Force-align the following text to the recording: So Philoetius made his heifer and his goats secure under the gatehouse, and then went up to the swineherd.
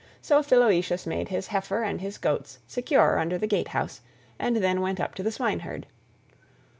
So 0.19 0.41
Philoetius 0.41 1.05
made 1.05 1.29
his 1.29 1.49
heifer 1.49 1.83
and 1.83 2.01
his 2.01 2.17
goats 2.17 2.57
secure 2.65 3.19
under 3.19 3.37
the 3.37 3.45
gatehouse, 3.45 4.01
and 4.39 4.55
then 4.55 4.81
went 4.81 4.99
up 4.99 5.13
to 5.13 5.21
the 5.21 5.31
swineherd. 5.31 5.85